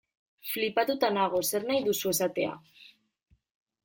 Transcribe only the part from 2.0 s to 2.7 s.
esatea.